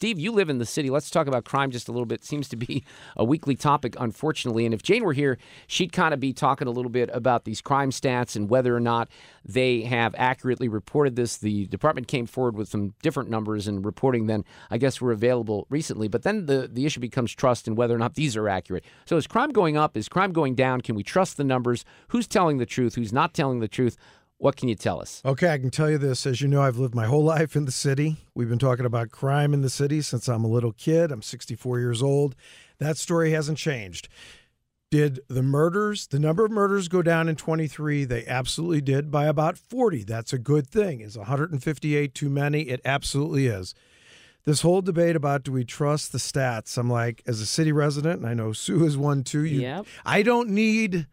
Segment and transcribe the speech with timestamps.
[0.00, 0.88] Steve, you live in the city.
[0.88, 2.24] Let's talk about crime just a little bit.
[2.24, 2.84] Seems to be
[3.18, 4.64] a weekly topic, unfortunately.
[4.64, 7.60] And if Jane were here, she'd kind of be talking a little bit about these
[7.60, 9.10] crime stats and whether or not
[9.44, 11.36] they have accurately reported this.
[11.36, 15.66] The department came forward with some different numbers and reporting than I guess were available
[15.68, 16.08] recently.
[16.08, 18.86] But then the, the issue becomes trust and whether or not these are accurate.
[19.04, 19.98] So is crime going up?
[19.98, 20.80] Is crime going down?
[20.80, 21.84] Can we trust the numbers?
[22.08, 22.94] Who's telling the truth?
[22.94, 23.98] Who's not telling the truth?
[24.40, 25.20] What can you tell us?
[25.22, 26.24] Okay, I can tell you this.
[26.24, 28.16] As you know, I've lived my whole life in the city.
[28.34, 31.12] We've been talking about crime in the city since I'm a little kid.
[31.12, 32.34] I'm 64 years old.
[32.78, 34.08] That story hasn't changed.
[34.90, 38.06] Did the murders, the number of murders go down in 23?
[38.06, 40.04] They absolutely did by about 40.
[40.04, 41.02] That's a good thing.
[41.02, 42.62] Is 158 too many?
[42.62, 43.74] It absolutely is.
[44.46, 46.78] This whole debate about do we trust the stats?
[46.78, 49.44] I'm like, as a city resident, and I know Sue is one too.
[49.44, 49.86] You, Yep.
[50.06, 51.06] I don't need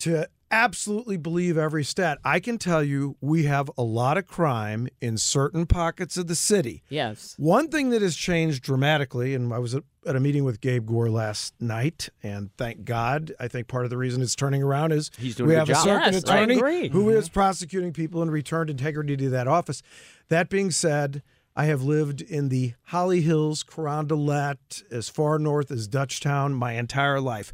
[0.00, 2.18] to absolutely believe every stat.
[2.24, 6.36] I can tell you we have a lot of crime in certain pockets of the
[6.36, 6.82] city.
[6.88, 7.34] Yes.
[7.38, 10.86] One thing that has changed dramatically, and I was at at a meeting with Gabe
[10.86, 14.92] Gore last night, and thank God, I think part of the reason it's turning around
[14.92, 15.84] is He's doing we a have good a job.
[15.84, 17.16] circuit Yes, attorney who mm-hmm.
[17.16, 19.82] is prosecuting people and returned integrity to that office.
[20.28, 21.22] That being said,
[21.56, 27.20] I have lived in the Holly Hills, Carondelet, as far north as Dutchtown my entire
[27.20, 27.52] life.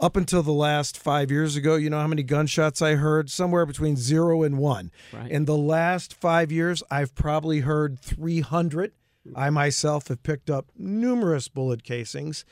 [0.00, 3.28] Up until the last five years ago, you know how many gunshots I heard?
[3.28, 4.90] Somewhere between zero and one.
[5.12, 5.30] Right.
[5.30, 8.92] In the last five years, I've probably heard 300.
[9.36, 12.46] I myself have picked up numerous bullet casings.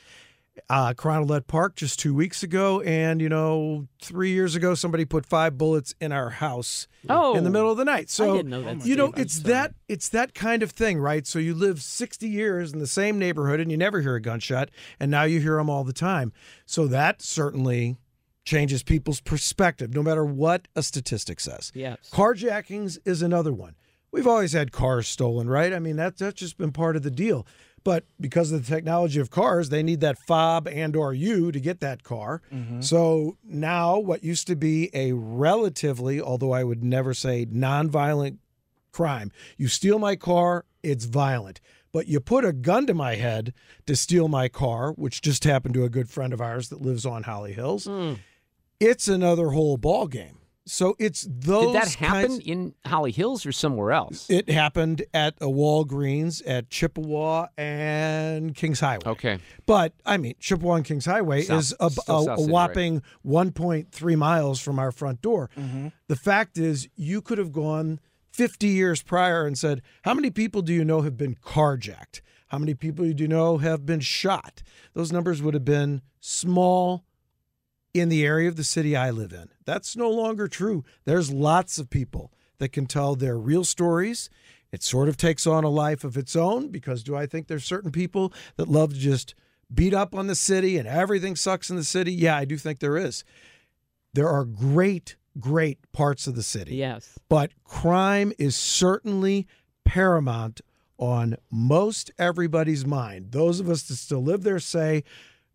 [0.69, 5.25] Uh, Carondelet Park just two weeks ago, and you know, three years ago, somebody put
[5.25, 7.35] five bullets in our house Oh.
[7.35, 8.09] in the middle of the night.
[8.09, 11.25] So didn't know that, you know, it's that it's that kind of thing, right?
[11.27, 14.69] So you live 60 years in the same neighborhood, and you never hear a gunshot,
[14.99, 16.33] and now you hear them all the time.
[16.65, 17.97] So that certainly
[18.45, 21.71] changes people's perspective, no matter what a statistic says.
[21.75, 22.09] Yes.
[22.11, 23.75] Carjackings is another one.
[24.11, 25.71] We've always had cars stolen, right?
[25.71, 27.45] I mean, that, that's just been part of the deal.
[27.83, 31.59] But because of the technology of cars, they need that fob and or you to
[31.59, 32.41] get that car.
[32.53, 32.81] Mm-hmm.
[32.81, 38.37] So now what used to be a relatively, although I would never say nonviolent
[38.91, 41.61] crime, you steal my car, it's violent.
[41.91, 43.53] But you put a gun to my head
[43.87, 47.05] to steal my car, which just happened to a good friend of ours that lives
[47.05, 47.85] on Holly Hills.
[47.85, 48.15] Hmm.
[48.79, 50.38] It's another whole ball game.
[50.71, 54.29] So it's those Did that happen kinds- in Holly Hills or somewhere else?
[54.29, 59.03] it happened at a Walgreens at Chippewa and Kings Highway.
[59.07, 59.39] Okay.
[59.65, 64.59] But I mean, Chippewa and Kings Highway South- is a, a- a whopping 1.3 miles
[64.59, 65.49] from our front door.
[65.57, 65.87] Mm-hmm.
[66.07, 67.99] The fact is, you could have gone
[68.31, 72.21] 50 years prior and said, How many people do you know have been carjacked?
[72.49, 74.61] How many people do you know have been shot?
[74.93, 77.05] Those numbers would have been small
[77.93, 79.49] in the area of the city I live in.
[79.65, 80.83] That's no longer true.
[81.05, 84.29] There's lots of people that can tell their real stories.
[84.71, 87.65] It sort of takes on a life of its own because do I think there's
[87.65, 89.33] certain people that love to just
[89.73, 92.13] beat up on the city and everything sucks in the city?
[92.13, 93.23] Yeah, I do think there is.
[94.13, 96.75] There are great, great parts of the city.
[96.75, 97.17] Yes.
[97.29, 99.47] But crime is certainly
[99.85, 100.61] paramount
[100.97, 103.31] on most everybody's mind.
[103.31, 105.03] Those of us that still live there say,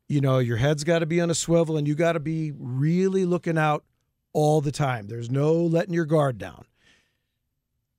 [0.08, 2.52] you know, your head's got to be on a swivel and you got to be
[2.58, 3.84] really looking out
[4.32, 5.06] all the time.
[5.06, 6.64] There's no letting your guard down.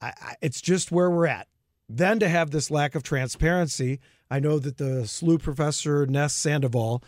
[0.02, 1.48] I, I, it's just where we're at.
[1.88, 4.00] Then to have this lack of transparency,
[4.30, 7.04] I know that the SLU professor Ness Sandoval,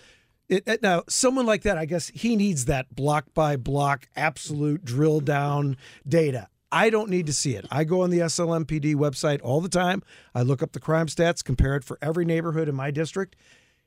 [0.50, 4.86] it, it- now someone like that, I guess he needs that block by block, absolute
[4.86, 5.78] drill down
[6.08, 6.48] data.
[6.72, 7.66] I don't need to see it.
[7.72, 10.04] I go on the SLMPD website all the time.
[10.36, 13.38] I look up the crime stats, compare it for every neighborhood in my district.